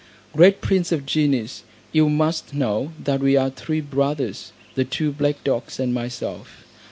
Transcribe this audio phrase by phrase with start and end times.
[0.35, 5.43] Great prince of genies, you must know that we are three brothers, the two black
[5.43, 6.63] dogs and myself.